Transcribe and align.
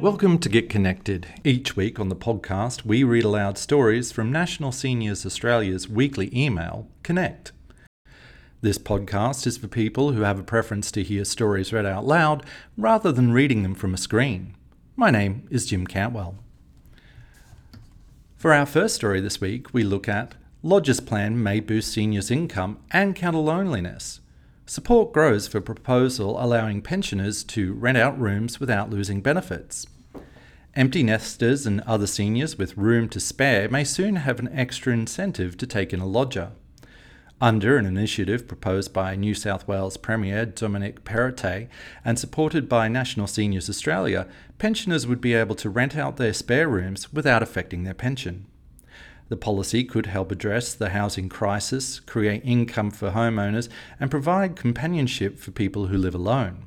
Welcome 0.00 0.38
to 0.38 0.48
Get 0.48 0.70
Connected. 0.70 1.26
Each 1.42 1.74
week 1.74 1.98
on 1.98 2.08
the 2.08 2.14
podcast, 2.14 2.84
we 2.84 3.02
read 3.02 3.24
aloud 3.24 3.58
stories 3.58 4.12
from 4.12 4.30
National 4.30 4.70
Seniors 4.70 5.26
Australia's 5.26 5.88
weekly 5.88 6.30
email, 6.32 6.86
Connect. 7.02 7.50
This 8.60 8.78
podcast 8.78 9.44
is 9.44 9.56
for 9.56 9.66
people 9.66 10.12
who 10.12 10.20
have 10.22 10.38
a 10.38 10.44
preference 10.44 10.92
to 10.92 11.02
hear 11.02 11.24
stories 11.24 11.72
read 11.72 11.84
out 11.84 12.06
loud 12.06 12.46
rather 12.76 13.10
than 13.10 13.32
reading 13.32 13.64
them 13.64 13.74
from 13.74 13.92
a 13.92 13.98
screen. 13.98 14.54
My 14.94 15.10
name 15.10 15.48
is 15.50 15.66
Jim 15.66 15.84
Cantwell. 15.84 16.36
For 18.36 18.54
our 18.54 18.66
first 18.66 18.94
story 18.94 19.20
this 19.20 19.40
week, 19.40 19.74
we 19.74 19.82
look 19.82 20.08
at 20.08 20.36
Lodgers 20.62 21.00
plan 21.00 21.42
may 21.42 21.58
boost 21.58 21.92
seniors' 21.92 22.30
income 22.30 22.78
and 22.92 23.16
counter 23.16 23.38
loneliness. 23.38 24.20
Support 24.68 25.14
grows 25.14 25.48
for 25.48 25.62
proposal 25.62 26.36
allowing 26.38 26.82
pensioners 26.82 27.42
to 27.44 27.72
rent 27.72 27.96
out 27.96 28.20
rooms 28.20 28.60
without 28.60 28.90
losing 28.90 29.22
benefits. 29.22 29.86
Empty 30.74 31.02
nesters 31.02 31.66
and 31.66 31.80
other 31.86 32.06
seniors 32.06 32.58
with 32.58 32.76
room 32.76 33.08
to 33.08 33.18
spare 33.18 33.70
may 33.70 33.82
soon 33.82 34.16
have 34.16 34.38
an 34.38 34.50
extra 34.52 34.92
incentive 34.92 35.56
to 35.56 35.66
take 35.66 35.94
in 35.94 36.00
a 36.00 36.06
lodger. 36.06 36.50
Under 37.40 37.78
an 37.78 37.86
initiative 37.86 38.46
proposed 38.46 38.92
by 38.92 39.16
New 39.16 39.32
South 39.32 39.66
Wales 39.66 39.96
Premier 39.96 40.44
Dominic 40.44 41.02
Perrottet 41.02 41.68
and 42.04 42.18
supported 42.18 42.68
by 42.68 42.88
National 42.88 43.26
Seniors 43.26 43.70
Australia, 43.70 44.28
pensioners 44.58 45.06
would 45.06 45.22
be 45.22 45.32
able 45.32 45.54
to 45.54 45.70
rent 45.70 45.96
out 45.96 46.18
their 46.18 46.34
spare 46.34 46.68
rooms 46.68 47.10
without 47.10 47.42
affecting 47.42 47.84
their 47.84 47.94
pension. 47.94 48.44
The 49.28 49.36
policy 49.36 49.84
could 49.84 50.06
help 50.06 50.32
address 50.32 50.74
the 50.74 50.90
housing 50.90 51.28
crisis, 51.28 52.00
create 52.00 52.42
income 52.44 52.90
for 52.90 53.10
homeowners, 53.10 53.68
and 54.00 54.10
provide 54.10 54.56
companionship 54.56 55.38
for 55.38 55.50
people 55.50 55.88
who 55.88 55.98
live 55.98 56.14
alone. 56.14 56.64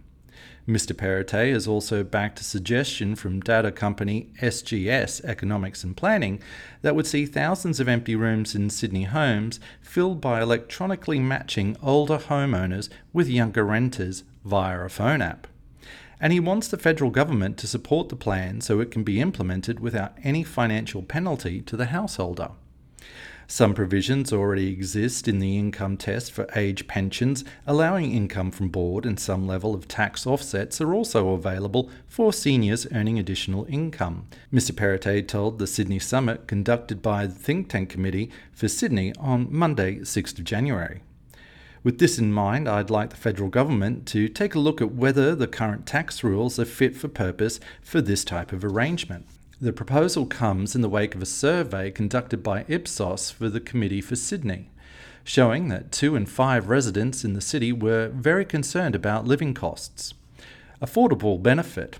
Mr. 0.67 0.95
Perrottet 0.95 1.51
has 1.51 1.67
also 1.67 2.03
backed 2.03 2.39
a 2.39 2.43
suggestion 2.43 3.15
from 3.15 3.39
data 3.39 3.71
company 3.71 4.29
SGS 4.41 5.23
Economics 5.25 5.83
and 5.83 5.97
Planning 5.97 6.39
that 6.83 6.95
would 6.95 7.07
see 7.07 7.25
thousands 7.25 7.79
of 7.79 7.87
empty 7.87 8.15
rooms 8.15 8.53
in 8.53 8.69
Sydney 8.69 9.05
homes 9.05 9.59
filled 9.81 10.21
by 10.21 10.39
electronically 10.39 11.19
matching 11.19 11.75
older 11.81 12.19
homeowners 12.19 12.89
with 13.11 13.27
younger 13.27 13.65
renters 13.65 14.23
via 14.45 14.79
a 14.81 14.89
phone 14.89 15.21
app 15.21 15.47
and 16.21 16.31
he 16.31 16.39
wants 16.39 16.67
the 16.67 16.77
federal 16.77 17.09
government 17.09 17.57
to 17.57 17.67
support 17.67 18.07
the 18.07 18.15
plan 18.15 18.61
so 18.61 18.79
it 18.79 18.91
can 18.91 19.03
be 19.03 19.19
implemented 19.19 19.79
without 19.79 20.15
any 20.23 20.43
financial 20.43 21.01
penalty 21.01 21.61
to 21.61 21.75
the 21.75 21.87
householder. 21.87 22.51
Some 23.47 23.73
provisions 23.73 24.31
already 24.31 24.71
exist 24.71 25.27
in 25.27 25.39
the 25.39 25.57
income 25.57 25.97
test 25.97 26.31
for 26.31 26.47
age 26.55 26.87
pensions, 26.87 27.43
allowing 27.67 28.13
income 28.13 28.49
from 28.49 28.69
board 28.69 29.05
and 29.05 29.19
some 29.19 29.45
level 29.45 29.75
of 29.75 29.89
tax 29.89 30.25
offsets 30.25 30.79
are 30.79 30.93
also 30.93 31.31
available 31.31 31.89
for 32.07 32.31
seniors 32.31 32.87
earning 32.93 33.19
additional 33.19 33.65
income. 33.67 34.27
Mr. 34.53 34.71
Perrottet 34.71 35.27
told 35.27 35.59
the 35.59 35.67
Sydney 35.67 35.99
Summit 35.99 36.47
conducted 36.47 37.01
by 37.01 37.27
the 37.27 37.33
Think 37.33 37.67
Tank 37.67 37.89
Committee 37.89 38.31
for 38.53 38.69
Sydney 38.69 39.13
on 39.19 39.47
Monday, 39.49 39.97
6th 39.97 40.39
of 40.39 40.45
January. 40.45 41.01
With 41.83 41.97
this 41.97 42.19
in 42.19 42.31
mind, 42.31 42.69
I'd 42.69 42.91
like 42.91 43.09
the 43.09 43.15
federal 43.15 43.49
government 43.49 44.05
to 44.09 44.27
take 44.27 44.53
a 44.53 44.59
look 44.59 44.81
at 44.81 44.93
whether 44.93 45.33
the 45.33 45.47
current 45.47 45.87
tax 45.87 46.23
rules 46.23 46.59
are 46.59 46.65
fit 46.65 46.95
for 46.95 47.07
purpose 47.07 47.59
for 47.81 48.01
this 48.01 48.23
type 48.23 48.51
of 48.51 48.63
arrangement. 48.63 49.25
The 49.59 49.73
proposal 49.73 50.27
comes 50.27 50.75
in 50.75 50.81
the 50.81 50.89
wake 50.89 51.15
of 51.15 51.23
a 51.23 51.25
survey 51.25 51.89
conducted 51.89 52.43
by 52.43 52.65
Ipsos 52.67 53.31
for 53.31 53.49
the 53.49 53.59
Committee 53.59 54.01
for 54.01 54.15
Sydney, 54.15 54.69
showing 55.23 55.69
that 55.69 55.91
two 55.91 56.15
in 56.15 56.27
five 56.27 56.69
residents 56.69 57.23
in 57.23 57.33
the 57.33 57.41
city 57.41 57.73
were 57.73 58.09
very 58.09 58.45
concerned 58.45 58.93
about 58.93 59.25
living 59.25 59.55
costs. 59.55 60.13
Affordable 60.83 61.41
benefit. 61.41 61.97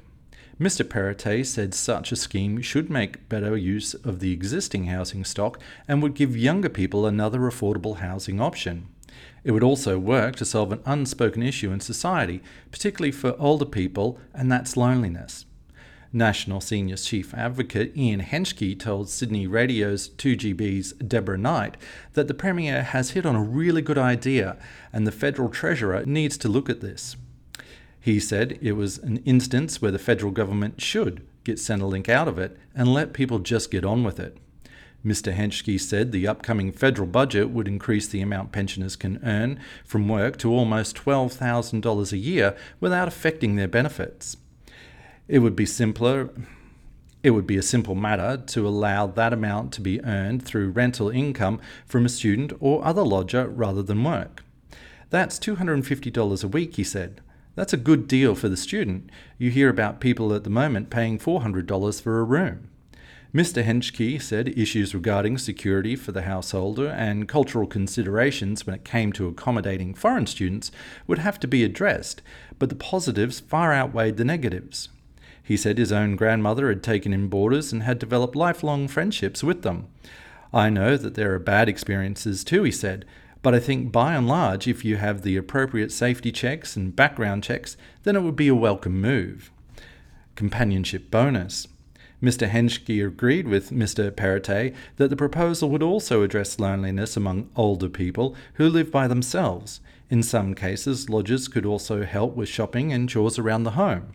Mr. 0.60 0.88
Perrottet 0.88 1.48
said 1.48 1.74
such 1.74 2.12
a 2.12 2.16
scheme 2.16 2.62
should 2.62 2.92
make 2.92 3.28
better 3.30 3.58
use 3.58 3.96
of 3.96 4.20
the 4.20 4.32
existing 4.32 4.86
housing 4.86 5.24
stock 5.24 5.60
and 5.88 6.04
would 6.04 6.14
give 6.14 6.38
younger 6.38 6.70
people 6.70 7.08
another 7.08 7.40
affordable 7.40 7.98
housing 7.98 8.40
option. 8.40 8.88
It 9.44 9.52
would 9.52 9.64
also 9.64 9.98
work 9.98 10.36
to 10.38 10.46
solve 10.46 10.72
an 10.72 10.82
unspoken 10.86 11.44
issue 11.44 11.72
in 11.72 11.80
society, 11.80 12.42
particularly 12.72 13.12
for 13.12 13.36
older 13.40 13.66
people, 13.66 14.20
and 14.34 14.52
that's 14.52 14.78
loneliness. 14.78 15.46
National 16.14 16.60
Seniors 16.60 17.06
Chief 17.06 17.34
Advocate 17.34 17.96
Ian 17.96 18.20
Henschke 18.20 18.78
told 18.78 19.10
Sydney 19.10 19.48
Radio's 19.48 20.10
2GB's 20.10 20.92
Deborah 20.94 21.38
Knight 21.38 21.78
that 22.14 22.28
the 22.28 22.34
Premier 22.34 22.84
has 22.84 23.12
hit 23.12 23.26
on 23.26 23.36
a 23.36 23.42
really 23.42 23.82
good 23.82 23.98
idea 23.98 24.58
and 24.92 25.08
the 25.08 25.12
Federal 25.12 25.48
Treasurer 25.48 26.06
needs 26.06 26.38
to 26.40 26.50
look 26.50 26.70
at 26.70 26.82
this. 26.82 27.16
He 28.00 28.20
said 28.20 28.58
it 28.62 28.74
was 28.74 28.98
an 28.98 29.18
instance 29.26 29.82
where 29.82 29.92
the 29.92 30.00
federal 30.00 30.32
government 30.32 30.82
should 30.82 31.26
get 31.44 31.58
Centrelink 31.58 32.10
out 32.10 32.28
of 32.28 32.38
it 32.38 32.58
and 32.76 32.94
let 32.94 33.14
people 33.14 33.40
just 33.40 33.72
get 33.72 33.86
on 33.86 34.04
with 34.04 34.20
it. 34.20 34.38
Mr. 35.06 35.34
Henschke 35.34 35.80
said 35.80 36.12
the 36.12 36.28
upcoming 36.28 36.72
federal 36.72 37.08
budget 37.08 37.50
would 37.50 37.68
increase 37.68 38.08
the 38.08 38.22
amount 38.22 38.52
pensioners 38.52 38.96
can 38.96 39.20
earn 39.24 39.60
from 39.84 40.08
work 40.08 40.38
to 40.38 40.52
almost 40.52 40.96
$12,000 40.96 42.12
a 42.12 42.18
year 42.18 42.56
without 42.80 43.08
affecting 43.08 43.56
their 43.56 43.68
benefits. 43.68 44.38
It 45.28 45.40
would 45.40 45.56
be 45.56 45.66
simpler 45.66 46.30
it 47.24 47.32
would 47.32 47.46
be 47.46 47.58
a 47.58 47.62
simple 47.62 47.94
matter 47.94 48.42
to 48.48 48.68
allow 48.68 49.06
that 49.06 49.34
amount 49.34 49.72
to 49.74 49.82
be 49.82 50.04
earned 50.04 50.44
through 50.44 50.72
rental 50.72 51.10
income 51.10 51.62
from 51.86 52.06
a 52.06 52.10
student 52.10 52.52
or 52.60 52.84
other 52.84 53.04
lodger 53.04 53.48
rather 53.48 53.84
than 53.84 54.04
work. 54.04 54.44
That's 55.12 55.38
$250 55.38 56.44
a 56.44 56.48
week, 56.48 56.78
he 56.78 56.84
said. 56.84 57.22
That's 57.54 57.74
a 57.74 57.78
good 57.78 58.08
deal 58.08 58.34
for 58.34 58.50
the 58.50 58.58
student. 58.58 59.10
You 59.38 59.52
hear 59.52 59.70
about 59.70 60.00
people 60.00 60.34
at 60.34 60.44
the 60.44 60.50
moment 60.50 60.90
paying 60.90 61.20
$400 61.20 62.02
for 62.02 62.20
a 62.20 62.24
room. 62.24 62.71
Mr. 63.34 63.64
Henschke 63.64 64.22
said 64.22 64.58
issues 64.60 64.94
regarding 64.94 65.38
security 65.38 65.96
for 65.96 66.12
the 66.12 66.24
householder 66.24 66.90
and 66.90 67.30
cultural 67.30 67.66
considerations 67.66 68.68
when 68.68 68.76
it 68.76 68.84
came 68.84 69.14
to 69.14 69.30
accommodating 69.30 69.94
foreign 69.94 70.28
students 70.28 70.70
would 71.08 71.20
have 71.20 71.40
to 71.40 71.48
be 71.48 71.64
addressed, 71.64 72.22
but 72.60 72.68
the 72.68 72.76
positives 72.76 73.40
far 73.40 73.74
outweighed 73.74 74.18
the 74.18 74.26
negatives. 74.26 74.90
He 75.42 75.56
said 75.56 75.78
his 75.78 75.94
own 75.94 76.18
grandmother 76.18 76.68
had 76.68 76.84
taken 76.84 77.14
in 77.14 77.30
boarders 77.30 77.72
and 77.72 77.84
had 77.84 78.00
developed 78.00 78.36
lifelong 78.36 78.90
friendships 78.90 79.42
with 79.42 79.62
them. 79.62 79.88
I 80.54 80.70
know 80.70 80.98
that 80.98 81.16
there 81.16 81.34
are 81.34 81.40
bad 81.40 81.70
experiences 81.70 82.44
too, 82.44 82.64
he 82.64 82.72
said, 82.72 83.06
but 83.42 83.56
I 83.56 83.60
think 83.60 83.94
by 83.94 84.14
and 84.14 84.28
large, 84.28 84.68
if 84.68 84.84
you 84.84 84.98
have 84.98 85.22
the 85.22 85.38
appropriate 85.38 85.94
safety 85.94 86.34
checks 86.34 86.76
and 86.76 86.94
background 86.94 87.46
checks, 87.46 87.78
then 88.04 88.18
it 88.18 88.24
would 88.24 88.36
be 88.36 88.50
a 88.50 88.56
welcome 88.56 89.00
move. 89.00 89.52
Companionship 90.36 91.10
bonus. 91.10 91.70
Mr. 92.22 92.48
Henschke 92.48 93.06
agreed 93.06 93.48
with 93.48 93.72
Mr. 93.72 94.12
Perrottet 94.12 94.76
that 94.98 95.10
the 95.10 95.16
proposal 95.16 95.70
would 95.72 95.82
also 95.82 96.22
address 96.22 96.60
loneliness 96.60 97.18
among 97.18 97.50
older 97.56 97.90
people 97.90 98.36
who 98.56 98.70
live 98.70 98.92
by 98.92 99.08
themselves. 99.08 99.82
In 100.10 100.22
some 100.22 100.54
cases, 100.54 101.10
lodgers 101.10 101.48
could 101.48 101.66
also 101.66 102.04
help 102.04 102.36
with 102.36 102.48
shopping 102.48 102.94
and 102.94 103.10
chores 103.10 103.40
around 103.40 103.64
the 103.64 103.72
home. 103.72 104.14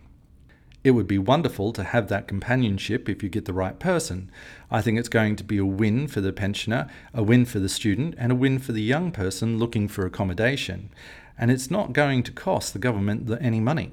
It 0.83 0.91
would 0.91 1.07
be 1.07 1.17
wonderful 1.17 1.73
to 1.73 1.83
have 1.83 2.07
that 2.07 2.29
companionship 2.29 3.09
if 3.09 3.21
you 3.21 3.27
get 3.27 3.43
the 3.43 3.51
right 3.51 3.77
person. 3.77 4.31
I 4.71 4.81
think 4.81 4.97
it's 4.97 5.09
going 5.09 5.35
to 5.35 5.43
be 5.43 5.57
a 5.57 5.65
win 5.65 6.07
for 6.07 6.21
the 6.21 6.31
pensioner, 6.31 6.87
a 7.13 7.23
win 7.23 7.43
for 7.43 7.59
the 7.59 7.67
student, 7.67 8.15
and 8.17 8.31
a 8.31 8.35
win 8.35 8.59
for 8.59 8.71
the 8.71 8.81
young 8.81 9.11
person 9.11 9.59
looking 9.59 9.89
for 9.89 10.05
accommodation. 10.05 10.91
And 11.37 11.51
it's 11.51 11.69
not 11.69 11.91
going 11.91 12.23
to 12.23 12.31
cost 12.31 12.71
the 12.71 12.79
government 12.79 13.29
any 13.41 13.59
money. 13.59 13.91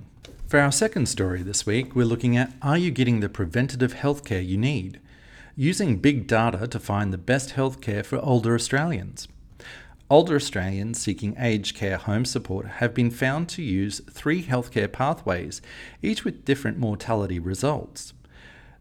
For 0.54 0.60
our 0.60 0.70
second 0.70 1.06
story 1.06 1.42
this 1.42 1.66
week, 1.66 1.97
we're 1.97 2.04
looking 2.04 2.37
at 2.37 2.53
Are 2.62 2.78
you 2.78 2.92
getting 2.92 3.19
the 3.19 3.28
preventative 3.28 3.92
healthcare 3.92 4.47
you 4.47 4.56
need? 4.56 5.00
Using 5.56 5.97
big 5.97 6.28
data 6.28 6.69
to 6.69 6.78
find 6.78 7.12
the 7.12 7.19
best 7.19 7.54
healthcare 7.56 8.06
for 8.06 8.20
older 8.20 8.54
Australians. 8.54 9.26
Older 10.09 10.37
Australians 10.37 11.00
seeking 11.00 11.34
aged 11.41 11.75
care 11.75 11.97
home 11.97 12.25
support 12.25 12.66
have 12.66 12.94
been 12.94 13.10
found 13.10 13.48
to 13.48 13.65
use 13.65 14.00
three 14.09 14.44
healthcare 14.44 14.92
pathways, 14.92 15.60
each 16.03 16.25
with 16.25 16.44
different 16.44 16.78
mortality 16.78 17.41
results. 17.41 18.12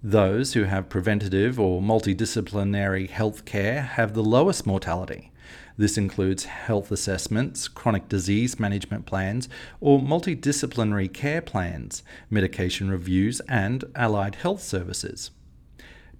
Those 0.03 0.53
who 0.53 0.65
have 0.65 0.89
preventative 0.89 1.59
or 1.59 1.81
multidisciplinary 1.81 3.09
health 3.09 3.45
care 3.45 3.81
have 3.81 4.13
the 4.13 4.23
lowest 4.23 4.67
mortality. 4.67 5.31
This 5.75 5.97
includes 5.97 6.45
health 6.45 6.91
assessments, 6.91 7.67
chronic 7.67 8.07
disease 8.07 8.59
management 8.59 9.05
plans, 9.05 9.49
or 9.79 9.99
multidisciplinary 9.99 11.11
care 11.11 11.41
plans, 11.41 12.03
medication 12.29 12.91
reviews, 12.91 13.39
and 13.41 13.83
allied 13.95 14.35
health 14.35 14.61
services. 14.61 15.31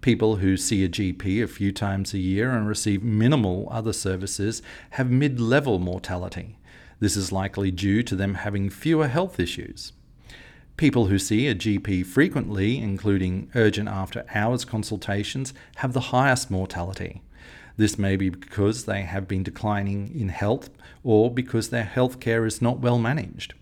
People 0.02 0.38
who 0.38 0.58
see 0.58 0.84
a 0.84 0.90
GP 0.90 1.44
a 1.44 1.48
few 1.48 1.72
times 1.72 2.14
a 2.14 2.18
year 2.18 2.52
and 2.52 2.68
receive 2.68 3.04
minimal 3.04 3.68
other 3.72 3.94
services 3.94 4.62
have 4.92 5.10
mid 5.10 5.40
level 5.40 5.80
mortality. 5.80 6.58
This 7.00 7.16
is 7.16 7.32
likely 7.32 7.72
due 7.72 8.02
to 8.04 8.16
them 8.16 8.36
having 8.36 8.70
fewer 8.70 9.08
health 9.08 9.40
issues. 9.40 9.94
People 10.76 11.06
who 11.06 11.20
see 11.20 11.48
a 11.48 11.56
GP 11.56 12.06
frequently, 12.06 12.80
including 12.80 13.50
urgent 13.54 13.88
after 13.88 14.26
hours 14.34 14.66
consultations, 14.66 15.54
have 15.76 15.94
the 15.94 16.10
highest 16.12 16.50
mortality. 16.50 17.22
This 17.76 17.98
may 17.98 18.16
be 18.16 18.30
because 18.30 18.86
they 18.86 19.02
have 19.02 19.28
been 19.28 19.44
declining 19.44 20.12
in 20.14 20.30
health 20.30 20.70
or 21.04 21.34
because 21.34 21.70
their 21.70 21.84
health 21.84 22.20
care 22.20 22.46
is 22.46 22.62
not 22.62 22.80
well 22.80 23.00
managed. 23.00 23.54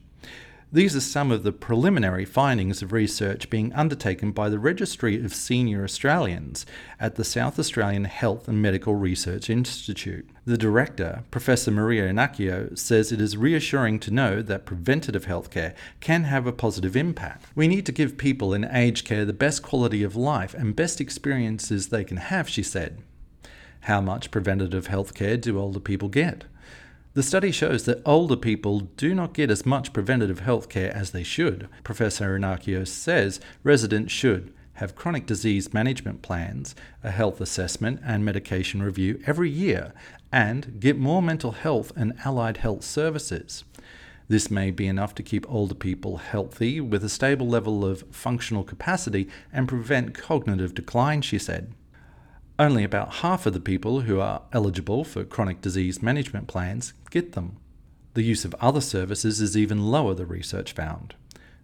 These 0.74 0.96
are 0.96 1.02
some 1.02 1.32
of 1.32 1.44
the 1.44 1.52
preliminary 1.52 2.24
findings 2.24 2.82
of 2.82 2.94
research 2.94 3.50
being 3.50 3.74
undertaken 3.74 4.32
by 4.32 4.48
the 4.48 4.58
Registry 4.58 5.22
of 5.22 5.34
Senior 5.34 5.84
Australians 5.84 6.66
at 6.98 7.16
the 7.16 7.26
South 7.26 7.60
Australian 7.60 8.06
Health 8.06 8.48
and 8.48 8.62
Medical 8.62 8.96
Research 8.96 9.50
Institute. 9.50 10.30
The 10.46 10.58
director, 10.58 11.26
Professor 11.30 11.72
Maria 11.72 12.08
Inacio, 12.08 12.78
says 12.80 13.12
it 13.12 13.20
is 13.20 13.36
reassuring 13.36 14.00
to 14.00 14.12
know 14.12 14.42
that 14.42 14.66
preventative 14.66 15.26
healthcare 15.26 15.74
can 16.00 16.24
have 16.24 16.48
a 16.48 16.54
positive 16.54 16.96
impact. 16.96 17.48
We 17.54 17.68
need 17.68 17.86
to 17.88 17.92
give 17.92 18.18
people 18.18 18.54
in 18.54 18.64
aged 18.64 19.06
care 19.06 19.26
the 19.26 19.34
best 19.34 19.64
quality 19.64 20.04
of 20.04 20.16
life 20.16 20.54
and 20.54 20.74
best 20.74 21.02
experiences 21.02 21.90
they 21.90 22.06
can 22.06 22.16
have, 22.16 22.48
she 22.48 22.64
said. 22.64 23.02
How 23.86 24.00
much 24.00 24.30
preventative 24.30 24.88
healthcare 24.88 25.42
do 25.42 25.58
older 25.60 25.80
people 25.80 26.08
get? 26.08 26.44
The 27.14 27.24
study 27.24 27.52
shows 27.52 27.86
that 27.86 28.02
older 28.06 28.38
people 28.38 28.82
do 28.96 29.16
not 29.16 29.34
get 29.34 29.50
as 29.50 29.66
much 29.66 29.92
preventative 29.92 30.40
health 30.42 30.70
care 30.70 30.96
as 30.96 31.12
they 31.12 31.24
should. 31.24 31.68
Professor 31.84 32.38
Inacio 32.38 32.88
says 32.88 33.40
residents 33.64 34.14
should 34.14 34.54
have 34.74 34.96
chronic 34.96 35.26
disease 35.26 35.74
management 35.74 36.22
plans, 36.22 36.76
a 37.04 37.12
health 37.12 37.42
assessment 37.42 38.00
and 38.06 38.24
medication 38.24 38.82
review 38.84 39.22
every 39.26 39.50
year, 39.50 39.94
and 40.32 40.80
get 40.80 40.98
more 40.98 41.22
mental 41.22 41.52
health 41.52 41.92
and 41.96 42.14
allied 42.24 42.58
health 42.58 42.84
services. 42.84 43.64
This 44.28 44.50
may 44.50 44.72
be 44.72 44.88
enough 44.88 45.14
to 45.16 45.24
keep 45.24 45.46
older 45.52 45.76
people 45.76 46.18
healthy 46.18 46.80
with 46.80 47.04
a 47.04 47.10
stable 47.10 47.48
level 47.48 47.84
of 47.84 48.06
functional 48.12 48.64
capacity 48.64 49.28
and 49.52 49.68
prevent 49.68 50.14
cognitive 50.14 50.74
decline, 50.74 51.22
she 51.22 51.38
said. 51.38 51.74
Only 52.62 52.84
about 52.84 53.16
half 53.16 53.48
of 53.48 53.54
the 53.54 53.60
people 53.60 54.02
who 54.02 54.20
are 54.20 54.44
eligible 54.54 55.04
for 55.04 55.24
chronic 55.24 55.62
disease 55.62 56.04
management 56.04 56.46
plans 56.48 56.94
get 57.10 57.32
them. 57.32 57.58
The 58.14 58.22
use 58.22 58.46
of 58.46 58.54
other 58.62 58.82
services 58.82 59.42
is 59.42 59.58
even 59.58 59.90
lower, 59.90 60.14
the 60.14 60.28
research 60.28 60.74
found. 60.74 61.16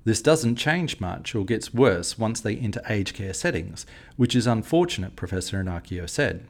This 0.06 0.24
doesn't 0.24 0.56
change 0.56 1.00
much 1.00 1.36
or 1.36 1.46
gets 1.46 1.72
worse 1.72 2.18
once 2.18 2.42
they 2.42 2.56
enter 2.56 2.82
aged 2.90 3.14
care 3.14 3.36
settings, 3.36 3.86
which 4.16 4.36
is 4.36 4.48
unfortunate, 4.48 5.16
Professor 5.16 5.64
Inacio 5.64 6.10
said. 6.10 6.48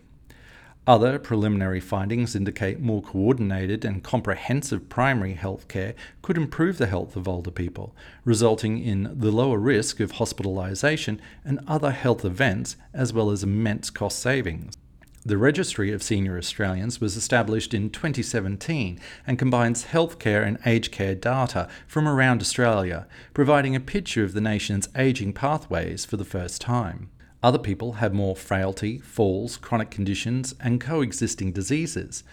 Other 0.88 1.19
preliminary 1.19 1.81
findings 1.81 2.34
indicate 2.34 2.80
more 2.80 3.01
coordinated 3.01 3.84
and 3.84 4.01
comprehensive 4.01 4.88
primary 4.88 5.34
health 5.34 5.68
care 5.68 5.95
could 6.22 6.38
improve 6.38 6.78
the 6.78 6.88
health 6.88 7.18
of 7.18 7.28
older 7.28 7.51
people, 7.51 7.94
resulting 8.24 8.81
in 8.81 9.13
the 9.19 9.30
lower 9.30 9.60
risk 9.60 10.00
of 10.00 10.13
hospitalisation 10.13 11.19
and 11.44 11.60
other 11.68 11.92
health 11.92 12.24
events, 12.24 12.78
as 12.94 13.12
well 13.12 13.31
as 13.31 13.44
immense 13.44 13.89
cost 13.89 14.19
savings. 14.19 14.78
The 15.25 15.38
Registry 15.38 15.92
of 15.92 16.01
Senior 16.01 16.38
Australians 16.38 17.01
was 17.01 17.18
established 17.18 17.74
in 17.74 17.90
2017 17.90 18.98
and 19.28 19.38
combines 19.38 19.88
healthcare 19.88 20.48
and 20.48 20.57
aged 20.66 20.94
care 20.94 21.16
data 21.16 21.68
from 21.86 22.07
around 22.07 22.40
Australia, 22.40 23.07
providing 23.33 23.75
a 23.75 23.81
picture 23.81 24.24
of 24.24 24.31
the 24.31 24.40
nation's 24.40 24.88
ageing 24.95 25.33
pathways 25.33 26.06
for 26.06 26.16
the 26.16 26.24
first 26.24 26.62
time. 26.62 27.10
Other 27.44 27.60
people 27.60 27.94
have 27.94 28.13
more 28.13 28.36
frailty, 28.36 28.98
falls, 28.98 29.57
chronic 29.57 29.92
conditions, 29.92 30.56
and 30.60 30.81
coexisting 30.81 31.51
diseases. 31.51 32.24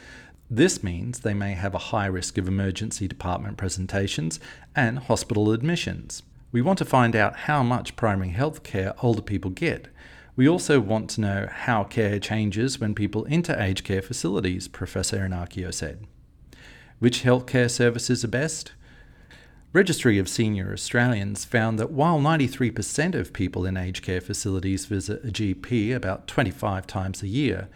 This 0.50 0.82
means 0.82 1.20
they 1.20 1.34
may 1.34 1.52
have 1.52 1.74
a 1.74 1.90
high 1.90 2.06
risk 2.06 2.38
of 2.38 2.48
emergency 2.48 3.08
department 3.08 3.56
presentations 3.56 4.40
and 4.74 4.98
hospital 4.98 5.52
admissions. 5.52 6.22
We 6.52 6.62
want 6.62 6.78
to 6.78 6.84
find 6.84 7.16
out 7.16 7.36
how 7.36 7.62
much 7.62 7.96
primary 7.96 8.30
health 8.30 8.62
care 8.62 8.94
older 9.02 9.22
people 9.22 9.50
get. 9.50 9.88
We 10.36 10.48
also 10.48 10.80
want 10.80 11.10
to 11.10 11.20
know 11.20 11.48
how 11.50 11.84
care 11.84 12.18
changes 12.18 12.80
when 12.80 12.94
people 12.94 13.26
enter 13.28 13.56
aged 13.58 13.84
care 13.84 14.02
facilities, 14.02 14.68
Professor 14.68 15.18
Inacio 15.18 15.72
said. 15.72 16.06
Which 16.98 17.22
healthcare 17.22 17.70
services 17.70 18.24
are 18.24 18.28
best? 18.28 18.72
Registry 19.74 20.20
of 20.20 20.28
Senior 20.28 20.72
Australians 20.72 21.44
found 21.44 21.80
that 21.80 21.90
while 21.90 22.20
93% 22.20 23.16
of 23.16 23.32
people 23.32 23.66
in 23.66 23.76
aged 23.76 24.04
care 24.04 24.20
facilities 24.20 24.86
visit 24.86 25.24
a 25.24 25.32
GP 25.32 25.92
about 25.92 26.28
25 26.28 26.86
times 26.86 27.24
a 27.24 27.26
year, 27.26 27.68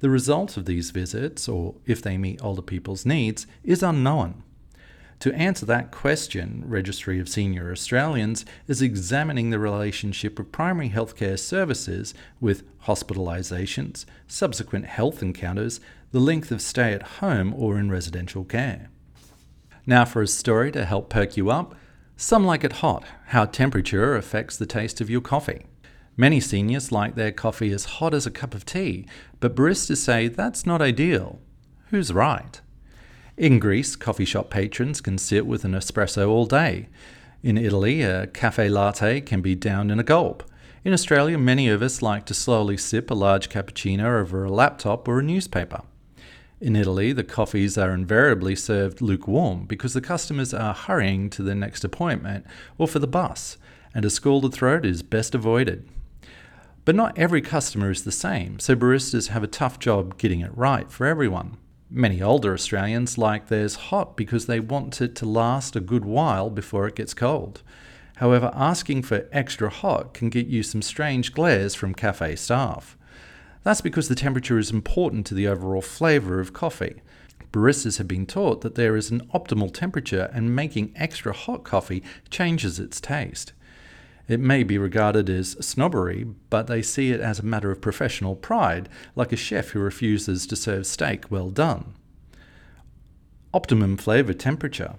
the 0.00 0.10
result 0.10 0.58
of 0.58 0.66
these 0.66 0.90
visits, 0.90 1.48
or 1.48 1.74
if 1.86 2.02
they 2.02 2.18
meet 2.18 2.44
older 2.44 2.60
people's 2.60 3.06
needs, 3.06 3.46
is 3.64 3.82
unknown. 3.82 4.42
To 5.20 5.32
answer 5.32 5.64
that 5.64 5.90
question, 5.90 6.62
Registry 6.66 7.18
of 7.18 7.26
Senior 7.26 7.72
Australians 7.72 8.44
is 8.68 8.82
examining 8.82 9.48
the 9.48 9.58
relationship 9.58 10.38
of 10.38 10.52
primary 10.52 10.90
healthcare 10.90 11.38
services 11.38 12.12
with 12.38 12.64
hospitalisations, 12.80 14.04
subsequent 14.28 14.84
health 14.84 15.22
encounters, 15.22 15.80
the 16.12 16.20
length 16.20 16.50
of 16.50 16.60
stay 16.60 16.92
at 16.92 17.22
home 17.22 17.54
or 17.54 17.78
in 17.78 17.90
residential 17.90 18.44
care. 18.44 18.90
Now 19.88 20.04
for 20.04 20.20
a 20.20 20.26
story 20.26 20.72
to 20.72 20.84
help 20.84 21.08
perk 21.08 21.36
you 21.36 21.48
up. 21.48 21.76
Some 22.16 22.44
like 22.44 22.64
it 22.64 22.74
hot, 22.74 23.04
how 23.26 23.44
temperature 23.44 24.16
affects 24.16 24.56
the 24.56 24.66
taste 24.66 25.00
of 25.00 25.08
your 25.08 25.20
coffee. 25.20 25.66
Many 26.16 26.40
seniors 26.40 26.90
like 26.90 27.14
their 27.14 27.30
coffee 27.30 27.72
as 27.72 27.84
hot 27.84 28.12
as 28.12 28.26
a 28.26 28.30
cup 28.32 28.52
of 28.52 28.64
tea, 28.64 29.06
but 29.38 29.54
baristas 29.54 29.98
say 29.98 30.26
that's 30.26 30.66
not 30.66 30.82
ideal. 30.82 31.38
Who's 31.90 32.12
right? 32.12 32.60
In 33.36 33.60
Greece, 33.60 33.94
coffee 33.94 34.24
shop 34.24 34.50
patrons 34.50 35.00
can 35.00 35.18
sit 35.18 35.46
with 35.46 35.64
an 35.64 35.72
espresso 35.72 36.28
all 36.28 36.46
day. 36.46 36.88
In 37.42 37.56
Italy, 37.56 38.02
a 38.02 38.26
cafe 38.26 38.68
latte 38.68 39.20
can 39.20 39.40
be 39.40 39.54
downed 39.54 39.92
in 39.92 40.00
a 40.00 40.02
gulp. 40.02 40.42
In 40.84 40.94
Australia, 40.94 41.38
many 41.38 41.68
of 41.68 41.82
us 41.82 42.02
like 42.02 42.24
to 42.26 42.34
slowly 42.34 42.76
sip 42.76 43.10
a 43.10 43.14
large 43.14 43.50
cappuccino 43.50 44.20
over 44.20 44.42
a 44.42 44.50
laptop 44.50 45.06
or 45.06 45.20
a 45.20 45.22
newspaper. 45.22 45.82
In 46.58 46.74
Italy, 46.74 47.12
the 47.12 47.22
coffees 47.22 47.76
are 47.76 47.92
invariably 47.92 48.56
served 48.56 49.02
lukewarm 49.02 49.66
because 49.66 49.92
the 49.92 50.00
customers 50.00 50.54
are 50.54 50.72
hurrying 50.72 51.28
to 51.30 51.42
their 51.42 51.54
next 51.54 51.84
appointment 51.84 52.46
or 52.78 52.88
for 52.88 52.98
the 52.98 53.06
bus, 53.06 53.58
and 53.94 54.06
a 54.06 54.10
scalded 54.10 54.54
throat 54.54 54.86
is 54.86 55.02
best 55.02 55.34
avoided. 55.34 55.86
But 56.86 56.94
not 56.94 57.18
every 57.18 57.42
customer 57.42 57.90
is 57.90 58.04
the 58.04 58.12
same, 58.12 58.58
so 58.58 58.74
baristas 58.74 59.28
have 59.28 59.42
a 59.42 59.48
tough 59.48 59.78
job 59.78 60.16
getting 60.16 60.40
it 60.40 60.56
right 60.56 60.90
for 60.90 61.06
everyone. 61.06 61.58
Many 61.90 62.22
older 62.22 62.54
Australians 62.54 63.18
like 63.18 63.48
theirs 63.48 63.74
hot 63.74 64.16
because 64.16 64.46
they 64.46 64.58
want 64.58 65.02
it 65.02 65.14
to 65.16 65.26
last 65.26 65.76
a 65.76 65.80
good 65.80 66.06
while 66.06 66.48
before 66.48 66.88
it 66.88 66.96
gets 66.96 67.12
cold. 67.12 67.62
However, 68.16 68.50
asking 68.54 69.02
for 69.02 69.28
extra 69.30 69.68
hot 69.68 70.14
can 70.14 70.30
get 70.30 70.46
you 70.46 70.62
some 70.62 70.80
strange 70.80 71.34
glares 71.34 71.74
from 71.74 71.92
cafe 71.92 72.34
staff. 72.36 72.96
That's 73.66 73.80
because 73.80 74.06
the 74.06 74.14
temperature 74.14 74.60
is 74.60 74.70
important 74.70 75.26
to 75.26 75.34
the 75.34 75.48
overall 75.48 75.82
flavour 75.82 76.38
of 76.38 76.52
coffee. 76.52 77.02
Baristas 77.50 77.98
have 77.98 78.06
been 78.06 78.24
taught 78.24 78.60
that 78.60 78.76
there 78.76 78.94
is 78.94 79.10
an 79.10 79.26
optimal 79.34 79.74
temperature 79.74 80.30
and 80.32 80.54
making 80.54 80.92
extra 80.94 81.32
hot 81.32 81.64
coffee 81.64 82.04
changes 82.30 82.78
its 82.78 83.00
taste. 83.00 83.54
It 84.28 84.38
may 84.38 84.62
be 84.62 84.78
regarded 84.78 85.28
as 85.28 85.56
snobbery, 85.58 86.28
but 86.48 86.68
they 86.68 86.80
see 86.80 87.10
it 87.10 87.18
as 87.18 87.40
a 87.40 87.44
matter 87.44 87.72
of 87.72 87.80
professional 87.80 88.36
pride, 88.36 88.88
like 89.16 89.32
a 89.32 89.36
chef 89.36 89.70
who 89.70 89.80
refuses 89.80 90.46
to 90.46 90.54
serve 90.54 90.86
steak 90.86 91.28
well 91.28 91.50
done. 91.50 91.94
Optimum 93.52 93.96
flavour 93.96 94.32
temperature. 94.32 94.94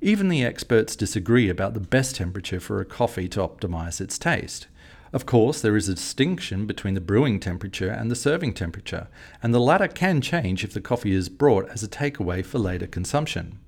Even 0.00 0.30
the 0.30 0.42
experts 0.42 0.96
disagree 0.96 1.50
about 1.50 1.74
the 1.74 1.80
best 1.80 2.16
temperature 2.16 2.58
for 2.58 2.80
a 2.80 2.86
coffee 2.86 3.28
to 3.28 3.40
optimize 3.40 4.00
its 4.00 4.18
taste. 4.18 4.66
Of 5.12 5.26
course, 5.26 5.60
there 5.60 5.76
is 5.76 5.90
a 5.90 5.94
distinction 5.94 6.64
between 6.66 6.94
the 6.94 7.00
brewing 7.00 7.38
temperature 7.38 7.90
and 7.90 8.10
the 8.10 8.16
serving 8.16 8.54
temperature, 8.54 9.08
and 9.42 9.52
the 9.52 9.60
latter 9.60 9.88
can 9.88 10.22
change 10.22 10.64
if 10.64 10.72
the 10.72 10.80
coffee 10.80 11.12
is 11.12 11.28
brought 11.28 11.68
as 11.68 11.82
a 11.82 11.88
takeaway 11.88 12.44
for 12.44 12.58
later 12.58 12.86
consumption. 12.86 13.58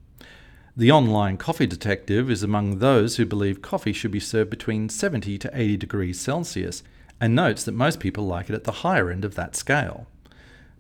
The 0.75 0.91
online 0.91 1.37
coffee 1.37 1.67
detective 1.67 2.31
is 2.31 2.43
among 2.43 2.79
those 2.79 3.17
who 3.17 3.27
believe 3.27 3.63
coffee 3.63 3.93
should 3.93 4.11
be 4.11 4.21
served 4.21 4.51
between 4.51 4.89
70 4.89 5.37
to 5.39 5.51
80 5.53 5.77
degrees 5.77 6.19
Celsius 6.19 6.83
and 7.21 7.35
notes 7.35 7.63
that 7.65 7.73
most 7.73 8.01
people 8.01 8.27
like 8.27 8.49
it 8.49 8.55
at 8.55 8.65
the 8.65 8.73
higher 8.73 9.11
end 9.11 9.25
of 9.25 9.35
that 9.35 9.55
scale. 9.55 10.07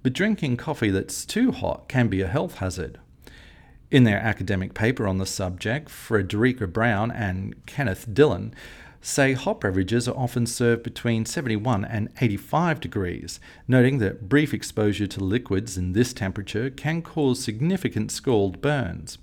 But 0.02 0.14
drinking 0.14 0.56
coffee 0.56 0.90
that's 0.90 1.25
too 1.25 1.52
hot 1.52 1.88
can 1.88 2.09
be 2.09 2.23
a 2.23 2.26
health 2.26 2.56
hazard. 2.56 2.99
In 3.90 4.04
their 4.04 4.18
academic 4.18 4.75
paper 4.75 5.06
on 5.06 5.18
the 5.18 5.26
subject, 5.26 5.88
Frederica 5.88 6.66
Brown 6.66 7.12
and 7.12 7.64
Kenneth 7.66 8.12
Diller 8.12 8.50
say 9.05 9.35
hot 9.35 9.61
beverages 9.61 10.09
are 10.09 10.17
often 10.17 10.47
served 10.47 10.83
between 10.83 11.27
71 11.27 11.85
and 11.85 12.09
85 12.21 12.81
degrees, 12.81 13.39
noting 13.69 13.99
that 13.99 14.31
brief 14.31 14.55
exposure 14.55 15.07
to 15.07 15.23
liquids 15.23 15.77
in 15.77 15.93
this 15.93 16.15
temperature 16.15 16.71
can 16.71 17.03
cause 17.03 17.45
significant 17.45 18.11
scald 18.11 18.63
burns. 18.63 19.19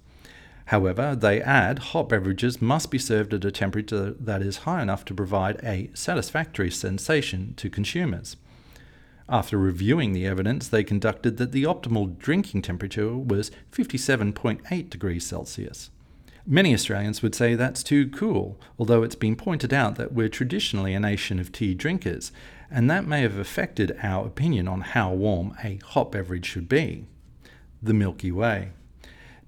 However, 0.65 1.15
they 1.15 1.41
add 1.41 1.79
hot 1.79 2.09
beverages 2.09 2.61
must 2.61 2.91
be 2.91 2.99
served 2.99 3.33
at 3.33 3.43
a 3.43 3.51
temperature 3.51 4.11
that 4.19 4.43
is 4.43 4.57
high 4.57 4.83
enough 4.83 5.03
to 5.05 5.15
provide 5.15 5.59
a 5.63 5.89
satisfactory 5.95 6.69
sensation 6.69 7.55
to 7.57 7.69
consumers. 7.69 8.37
After 9.27 9.57
reviewing 9.57 10.13
the 10.13 10.27
evidence, 10.27 10.67
they 10.67 10.83
conducted 10.83 11.37
that 11.37 11.53
the 11.53 11.63
optimal 11.63 12.17
drinking 12.19 12.61
temperature 12.61 13.17
was 13.17 13.49
57.8 13.71 14.89
degrees 14.89 15.25
Celsius. 15.25 15.89
Many 16.45 16.73
Australians 16.73 17.21
would 17.21 17.35
say 17.35 17.53
that's 17.53 17.83
too 17.83 18.09
cool, 18.09 18.59
although 18.79 19.03
it's 19.03 19.15
been 19.15 19.35
pointed 19.35 19.73
out 19.73 19.95
that 19.95 20.13
we're 20.13 20.29
traditionally 20.29 20.93
a 20.93 20.99
nation 20.99 21.39
of 21.39 21.51
tea 21.51 21.75
drinkers, 21.75 22.31
and 22.69 22.89
that 22.89 23.05
may 23.05 23.21
have 23.21 23.37
affected 23.37 23.97
our 24.01 24.25
opinion 24.25 24.67
on 24.67 24.81
how 24.81 25.13
warm 25.13 25.55
a 25.63 25.79
hot 25.85 26.11
beverage 26.11 26.45
should 26.45 26.67
be. 26.67 27.05
The 27.81 27.93
Milky 27.93 28.31
Way. 28.31 28.71